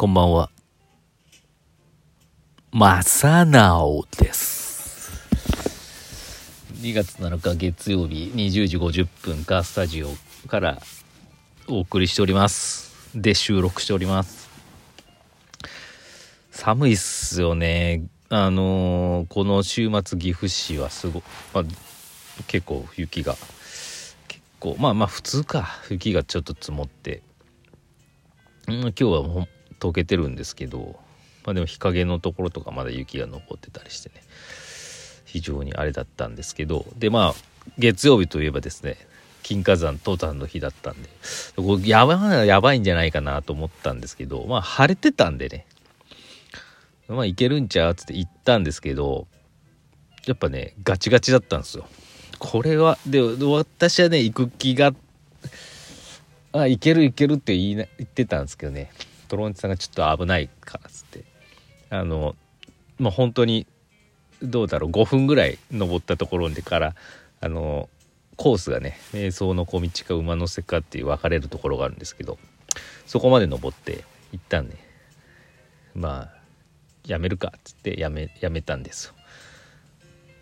[0.00, 0.48] こんばんは。
[2.70, 5.10] まさなおです。
[6.74, 10.10] 2月7日月曜日20時50分かスタジオ
[10.46, 10.78] から
[11.66, 13.10] お送りしております。
[13.20, 14.48] で、収録しております。
[16.52, 18.04] 寒いっすよね。
[18.28, 21.64] あのーこの週末岐阜市はすご、まあ、
[22.46, 23.34] 結構雪が、
[24.28, 25.68] 結構、まあまあ普通か。
[25.90, 27.20] 雪がちょっと積もって、
[28.68, 29.48] うん今日はも
[29.80, 30.98] 溶けてるんですけど、
[31.44, 34.22] まあ、でも日陰のところとかまだ雪が残ってたりしてね
[35.24, 38.96] 非常にあれだったんですけどでまあ月曜日といえばですね
[39.42, 41.08] 金華山登山の日だったんで
[41.56, 45.66] これやばいやばいんじゃないかなと思ったんですけどまあ晴れてたんでね
[47.08, 49.26] まあいけるんちゃうっつって行ったんですけど
[50.26, 51.86] やっぱねガチガチだったんですよ。
[52.38, 54.92] これはで私はね行く気が
[56.52, 58.90] あいけるいけるって言いな言ってたんですけどね。
[59.28, 61.24] トロンチさんがちょっと危ないからっつって。
[61.90, 62.36] あの
[62.98, 63.66] まあ本当に
[64.42, 64.90] どうだろう。
[64.90, 66.94] 5分ぐらい登ったところでから
[67.40, 67.88] あの
[68.36, 72.38] コースがね瞑想の小道か馬の背かっていう分かれるところがあるんですけど
[73.06, 74.76] そこまで登って行ったんで
[75.94, 76.38] まあ
[77.06, 79.14] やめるかっつってやめやめたんですよ。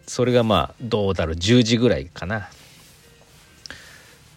[0.06, 1.34] それがまあどうだろう。
[1.34, 2.48] 10時ぐらいかな。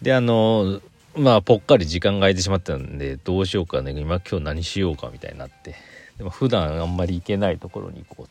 [0.02, 0.80] であの
[1.20, 3.92] まあぽっかり時間が空いてしまったんでどうしようかね。
[3.92, 5.74] 今今日何しようかみたいになって。
[6.16, 8.28] でも普段あんまり行けないところに行こう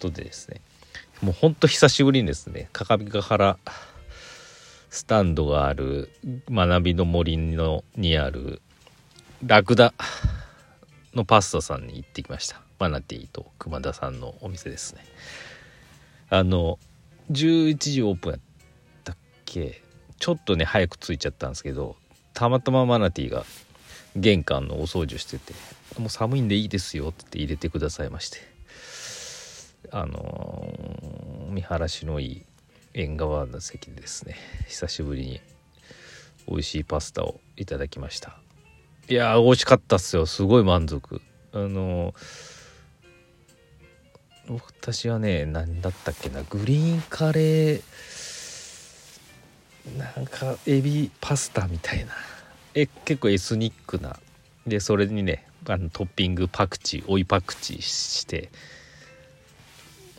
[0.00, 0.60] とでですね。
[1.22, 2.68] もうほんと久しぶりにですね。
[2.72, 3.58] 各務原
[4.90, 6.10] スタンドがある
[6.50, 8.60] 学びの森のにある
[9.46, 9.94] ラクダ
[11.14, 12.60] のパスタさんに行ってきました。
[12.78, 15.04] マナティと熊田さんのお店ですね。
[16.28, 16.78] あの
[17.30, 18.40] 11時オープンやっ
[19.04, 19.80] たっけ？
[20.18, 21.96] ちょっとね早く着いちゃったんですけど
[22.34, 23.44] たまたまマナティーが
[24.16, 25.54] 玄関のお掃除してて
[25.98, 28.52] 「もう寒いんでいいですよ」って入れてくださいまして。
[29.90, 32.42] あのー見晴らしのいい
[32.94, 34.36] 縁側の席でですね。
[34.66, 35.40] 久しぶりに
[36.48, 38.38] 美味しいパスタをいただきました。
[39.08, 40.24] いやー美味しかったっすよ。
[40.24, 41.20] すごい満足。
[41.52, 42.72] あのー
[44.80, 46.42] 私はね何だったっけな。
[46.42, 47.82] グリーンカレー
[49.98, 52.12] なんかエビパスタみたいな。
[52.74, 54.18] え結構エスニックな。
[54.66, 58.50] でそれにねあのトッピングパクチー追いパクチーして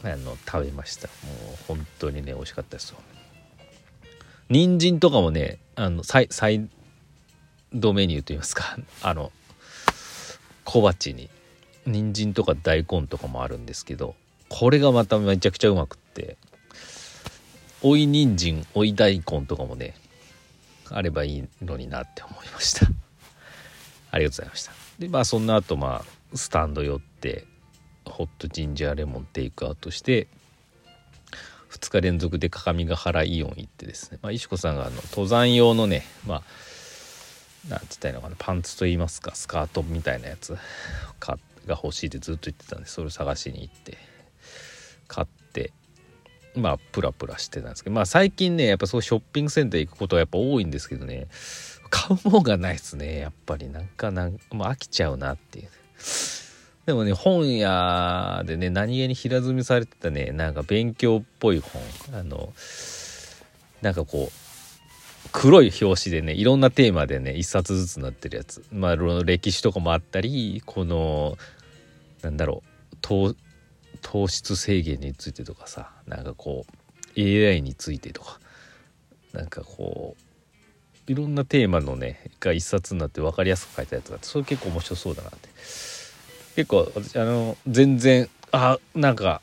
[0.03, 1.07] あの食べました。
[1.07, 1.13] も
[1.53, 2.97] う本当にね美味しかったですよ
[4.50, 6.68] 人参とかもねあのサイサイ
[7.74, 9.31] ドメニューといいますか あの
[10.66, 11.30] 小鉢に
[11.85, 14.16] 人参とか大根とかもあるんですけど
[14.50, 16.38] これがまためちゃくちゃうまくって。
[17.83, 19.95] 追い人参追い大根とかもね
[20.89, 22.88] あればいいのになって思いました。
[24.11, 24.71] ありがとうございました。
[24.99, 27.45] でまあそんな後まあスタンド寄って
[28.05, 30.27] ホットジンジャーレモンテイクアウトして
[31.71, 36.44] 2日連続で各務原イオン行ってですね、まあ、石子さんがあの登山用のねまあ
[37.69, 40.55] なんて言ったらいいのかなパンツと言いますかスカートみたいなやつ
[41.65, 43.97] が欲しいってずっと言ってたんでそれを探しに行って
[45.07, 45.71] 買って
[46.55, 51.27] まあプラプラしてたんですけどまあ最近ねやっぱそうショッピングセンター行くことはやっぱ多いんですけどね
[51.89, 53.69] 買うもんがないですねやっぱり。
[53.69, 55.69] なんかなんもう飽きちゃうなっていう。
[56.87, 61.81] でもね本屋でね何気に平積みされてたねなんか勉強っぽい本
[62.19, 62.51] あの
[63.81, 68.65] なんかこう黒い表紙でねいろんなテーマでね一冊ずつなってるやつ。
[68.71, 71.37] まあ歴史とかもあったりこの
[72.23, 72.95] なんだろう
[74.03, 76.65] 糖質制限についてとかさなんかこ
[77.17, 78.39] う AI についてとか
[79.33, 80.15] なんかこ
[81.07, 85.50] ういろんなテーマのねが一冊になって分かりやすく書いたやつがあってそれ結構面白そうだなって。
[86.55, 89.41] 結構私あの全然あなんか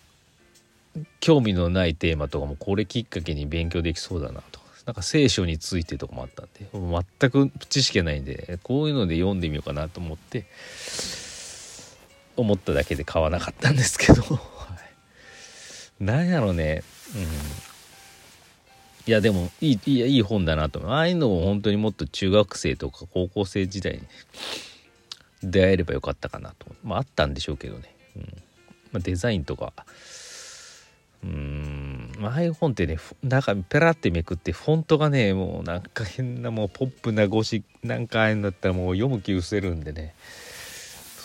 [1.18, 10.46] 興味のないテーマとかもこれきっかけに勉強できそうだなとかなんか聖書についてとかもあったんで全く知識がないんでこういうので読んでみようかなと思って
[12.36, 14.22] 思っただけで買わなかったんですけど、
[16.00, 16.82] なんやろね。
[17.14, 17.22] うん。
[19.06, 24.00] いやでもいいいいいい本だなとああいうのを本当にもっと中学生とか高校生時代に
[25.42, 28.22] 出会えればよかったかなとまああったんでしょうけどね、うん。
[28.92, 29.72] まあ、デザインとか。
[31.22, 32.12] うん。
[32.22, 40.14] ああいう本ってねなんかペラってめくってフォントがねもうなんか変なもうポップなゴシなんかああいうんだったらもう読む気失せるんでね。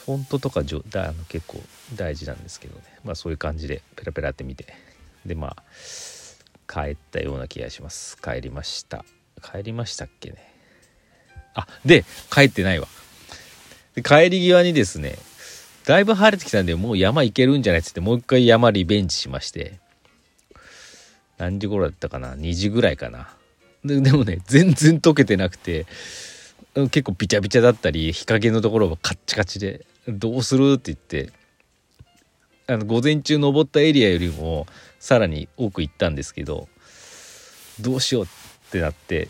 [0.06, 1.60] フォントとかじょだあの結構
[1.96, 2.84] 大事なんですけどね。
[3.04, 4.68] まあそういう感じでペラペラって見て。
[5.26, 5.64] でまあ
[6.72, 8.18] 帰ったような気がします。
[8.22, 9.04] 帰りました。
[9.42, 10.38] 帰りましたっけね。
[11.56, 12.88] あで帰ってないわ。
[13.96, 15.16] で帰り際にですね
[15.86, 19.80] だいぶ晴れてきたんでもう山行けるんじゃないっつってもう一回山リベンジしまして。
[21.38, 23.30] 何時頃だったかな？2時ぐらいかな。
[23.84, 25.88] ででもね全然溶けてなくて
[26.76, 29.84] 結構ビチャビチャだったり日陰のところがカッチカチで。
[30.08, 30.74] どうする？
[30.74, 31.34] って言って
[32.68, 34.66] あの午前中登ったエリアよりも
[35.00, 36.68] さらに多く行ったんですけど
[37.80, 38.28] どうしようっ
[38.72, 39.30] てなって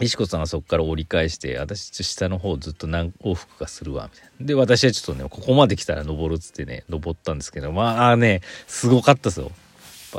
[0.00, 4.46] 石子さんはそこから折り返して私下の方ずっと何往復かするわみたいな。
[4.46, 9.50] で私はちょっとねここまで来たら登るっつってね登ったんですけどまあねすごかったですよ。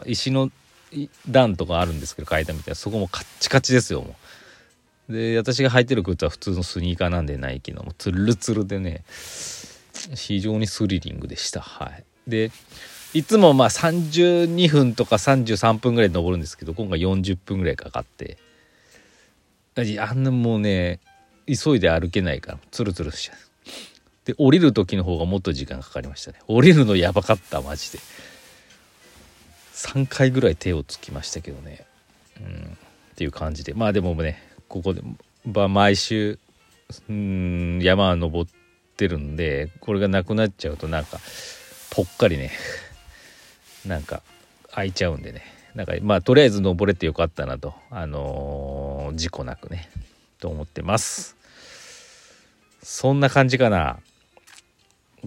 [0.05, 0.51] 石の
[1.29, 2.75] 段とかあるんですけど階段みたいな。
[2.75, 4.13] そこもカッチカチですよもう。
[5.09, 9.03] で私が履いてる靴は普通のスニーカーなんでナイキのもうツルツルでね
[10.15, 11.61] 非常にスリリングでした。
[11.61, 12.03] はい。
[12.27, 12.51] で
[13.13, 18.37] いつもまあ32分とか33分ぐらい登るんですけど今回40分ぐらいかかって。
[19.99, 20.99] あんなもうね
[21.47, 23.37] 急いで歩けないからツルツルしちゃう。
[24.25, 26.39] で降りる時の方がもっと時間かかりましたね。
[26.47, 27.99] 降りるのやばかったマジで。
[29.73, 31.85] 3回ぐらい手をつきましたけどね。
[32.41, 32.77] うん。
[33.13, 33.73] っていう感じで。
[33.73, 35.01] まあでもねここで、
[35.45, 36.39] ま、毎週
[37.09, 38.51] うん山登っ
[38.95, 41.19] てるんでこれがなくなっちゃうとなんか
[41.91, 42.51] ぽっかりね
[43.85, 44.21] なんか
[44.71, 45.43] 開いちゃうんでね。
[45.75, 49.89] なんかまあとりあえず登れてよかったなとあのー、事故なくね
[50.39, 51.35] と思ってます。
[52.81, 53.99] そんな感じかな。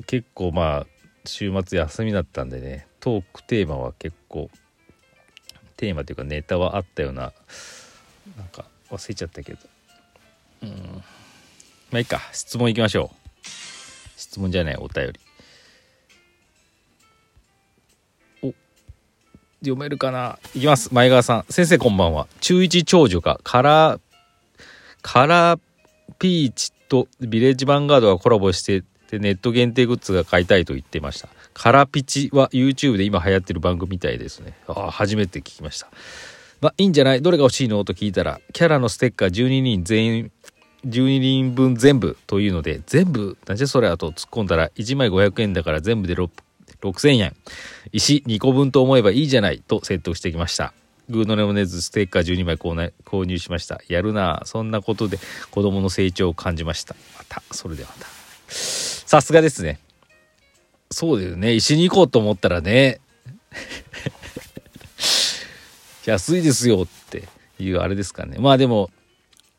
[0.06, 0.86] 結構まあ
[1.24, 4.50] 週末休みだったんでねトークテーマは結構
[5.76, 7.32] テーマというかネタはあったような
[8.36, 9.58] なんか忘れちゃったけど。
[10.62, 10.70] うん。
[11.90, 12.20] まあいいか。
[12.32, 13.16] 質問いきましょう。
[14.16, 15.20] 質問じゃないお便り。
[18.42, 18.54] お
[19.60, 20.38] 読めるかな？
[20.54, 20.92] いきます。
[20.92, 21.44] 前川さん。
[21.48, 22.26] 先生こんばんは。
[22.40, 24.00] 中1長女がカラー
[25.02, 25.60] カラー
[26.18, 31.28] ピーチとビレッジヴァンガードがコラボしてでネット限定グッズが買いたいと言ってました。
[31.52, 34.54] カラピチは YouTube で今流行ってる番組みたいですね。
[34.68, 35.88] ああ初めて聞きました。
[36.60, 37.22] まあいいんじゃない？
[37.22, 37.84] どれが欲しいの？
[37.84, 40.32] と聞いたらキャラのステッカー12人全員
[40.86, 47.36] 12人分全部というので全部なぜそれあと突っ込んだら1枚500円だから全部で6000円
[47.92, 50.72] 石2個分と思えばいいじゃないと説得してきました。
[51.08, 53.80] グーのネモネズステッカー12枚購入しました。
[53.88, 55.18] やるなそんなことで
[55.50, 56.94] 子供の成長を感じました。
[57.18, 58.08] またそれではまた。
[58.48, 59.80] さすがですね。
[60.90, 61.54] そうだよね。
[61.54, 63.00] 石に行こうと思ったらね。
[66.06, 68.38] 安いですよっていうあれですかね。
[68.38, 68.90] まあでも、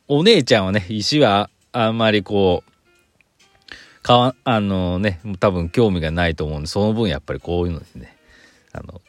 [0.08, 2.72] お姉ちゃんはね、石はあんまりこう、
[4.04, 8.18] かわ、あのね、多分興味がないと思うんで、その分やっぱりこういうのでね、
[8.74, 9.02] あの、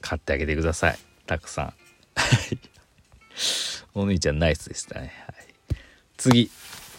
[0.00, 0.98] 買ってあげてください。
[1.26, 1.74] たくさん。
[3.94, 5.12] お姉ちゃんナイスでしたね。
[5.26, 5.36] はい、
[6.16, 6.50] 次、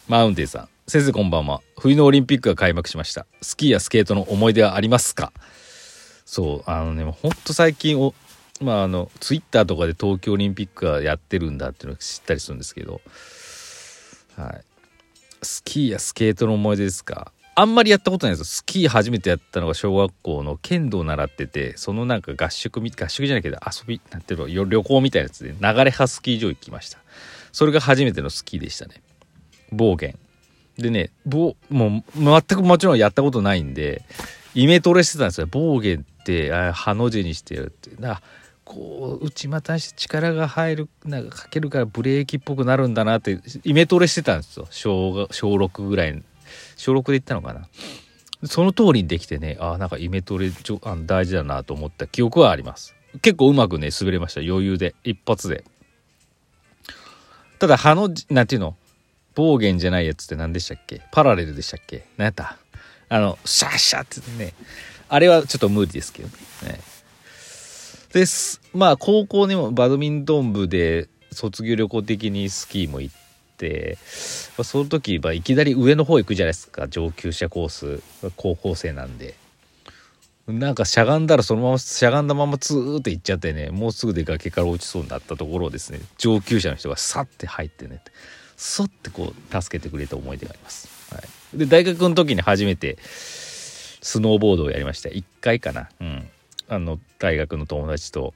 [0.07, 0.69] マウンテンさん。
[0.87, 1.61] 先生こんばんは。
[1.79, 3.25] 冬のオリンピックが開幕しました。
[3.41, 5.31] スキーやスケートの思い出はありますか？
[6.25, 8.13] そう、あのね、ほんと最近お、
[8.59, 13.01] まああの、ツイッターとかで東京オリンピックがやってるんだっていうのを知ったりするんですけど、
[14.35, 14.61] はい。
[15.43, 17.31] スキーやスケートの思い出ですか？
[17.53, 26.99] あんまりやったことないですスキー初めてやったのが小学校の剣道を習ってて、そのなんか合宿、合宿じゃないけど遊び、なんていうの、旅行みたいなやつで流れ派スキー場行きました。
[27.51, 29.01] それが初めてのスキーでしたね。
[29.71, 30.17] 暴言。
[30.77, 31.75] でね、もう
[32.15, 34.03] 全くもちろんやったことないんで、
[34.59, 35.45] イメトレしてたんですよ。
[35.45, 37.91] 暴言ってあハの字にしてるって。
[37.99, 38.23] だ
[38.65, 44.67] こう内股にして力が入るなんかかけるからブレーキっぽくなるんだなってイメトレしてたんですよ。
[44.71, 46.23] 小小6ぐらい
[46.75, 47.67] 小6で言ったのかな。
[48.45, 52.95] その通りにできてねあなんかイメトレちょあ大事だなと思った記憶はあります。
[53.21, 54.41] 結構うまくね滑れました。
[54.41, 54.95] 余裕で。
[55.03, 55.63] 一発で。
[57.59, 58.75] ただハの字なんていうの？
[59.35, 61.03] 暴言じゃないやつって何でしたっけ？
[61.11, 62.05] パラレルでしたっけ？
[62.17, 62.57] 何やった？
[63.09, 64.53] あの、シャッシャってね、
[65.09, 66.79] あれはちょっと無理ですけどね。
[68.11, 68.61] です。
[68.73, 73.15] まあ、高校にもバドミントン部で卒業旅行的にスキーも行っ
[73.57, 73.97] て、
[74.57, 78.01] まあ、その時、まあ、いきなり上の方行くじゃないですか、上級者コース、
[78.35, 79.35] 高校生なんで。
[80.47, 88.01] なんかしゃがんだらそのまましゃがんだままツーって行っちゃってねもうすぐで崖から落ちそうになったところをですね上級者の人がさって入ってね
[88.55, 90.96] そってこう助けてくれた思い出があります。
[91.53, 96.29] で大学の時に初めてスノーボードをやりました1回かな、うん、
[96.69, 98.33] あの大学の友達と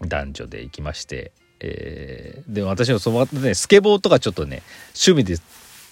[0.00, 4.62] 男女で行きまして、えー、で私のそのねスケボーとかちょっとね
[4.94, 5.40] 趣味で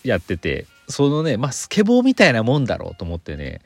[0.04, 3.60] やっててそのねまあスケボーみたいなもんだろうと思ってね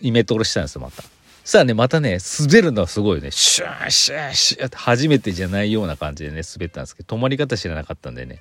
[0.00, 1.02] イメトレしたんですよまた。
[1.46, 8.40] そしたらね、またね、滑るのはすごいね、シューシューシューって初めてじゃないような感じでね、滑ったんですけど、止まり方知らなかったんでね、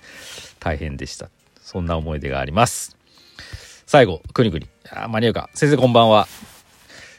[0.59, 1.29] 大変でした。
[1.61, 2.97] そんな思い出があります。
[3.85, 4.67] 最後、くにくに。
[4.91, 5.49] あ、間に合うか。
[5.53, 6.27] 先生こんばんは。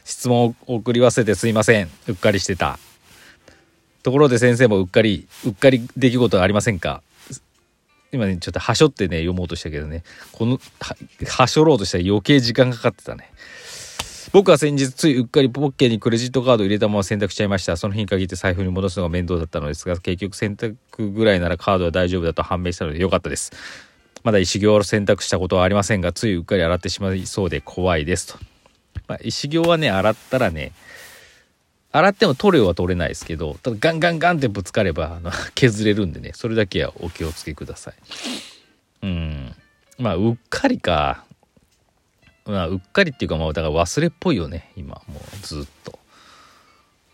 [0.03, 1.89] 質問を送り忘れてすいません。
[2.07, 2.77] うっかりしてた。
[4.03, 7.01] ところで先生もうっかり、うっかり出来事はありませんか？
[8.11, 10.59] 今ね、ちょっとはしょってね、読もうとしたけどね、この、
[11.27, 13.31] は、しょろうとしたら余計時間かかってたね。
[14.33, 20.77] 僕は先日ついうっかりポッケにクレジットカードを入れたまま選択しちゃいましたその日に限って財布に戻すのが面倒だったのですが結局選択
[21.11, 23.53] ぐらいならカードは大丈夫だと判明したので良かったです
[24.23, 28.39] まだ石行を選択したことはありませんがついうっかり洗ってしまいそうで怖いですと、
[29.07, 30.71] まあ、石行はね洗ったらね
[31.91, 37.93] 洗っても取れは取れないですけどただガンガンガンってぶつかればあの 削れるんでねそれだけはお気をつけください
[39.03, 39.55] うん
[39.97, 41.23] まあうっかりか
[42.47, 45.99] まあ、うっかりっていうか、まあ、だから忘れっぽいよね、今、もうずっと。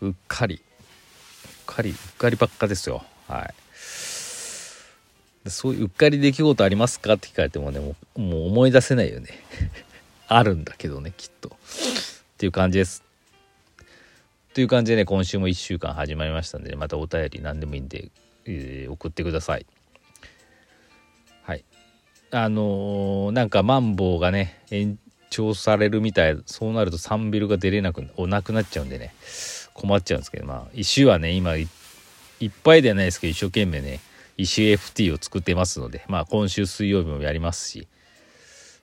[0.00, 0.56] うっかり。
[0.56, 0.60] うっ
[1.66, 3.04] かり、うっかりばっかですよ。
[3.26, 3.63] はい。
[5.46, 7.14] そういううっかり出来事ありますか？
[7.14, 9.28] って聞かれてもね、もうもう思い出せないよね。
[10.28, 11.48] あるんだけどね、きっと。
[11.48, 11.52] っ
[12.38, 13.02] ていう感じです。
[14.54, 18.10] という感じでね、今週も1週間始まりましたんで、ねまたお便り何でもいいんで、
[18.46, 19.66] えー、送ってください。
[21.42, 21.64] はい。
[22.30, 24.98] あのー、なんかマンボウがね延、
[25.34, 29.12] 長されるみたいそうなると3ビルが出れなくおなくなっちゃうんでね
[29.72, 31.68] 困っちゃうんですけどまあ石はね今いっ
[32.62, 33.98] ぱいではないですけど一生懸命ね
[34.36, 37.88] 石 FT を作ってますのでまあ今週水曜日もやりますし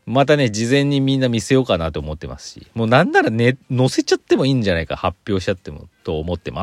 [0.05, 6.59] またね事前にみんな見せようかなと思ってますしもうなんならね載せちゃってもいいんじゃないか発表しちゃってもと思ってます。